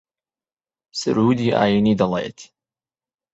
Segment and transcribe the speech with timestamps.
[0.99, 2.39] سروودی ئایینی دەڵێت